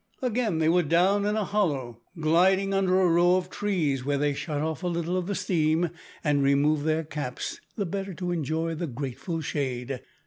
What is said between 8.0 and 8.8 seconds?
to enjoy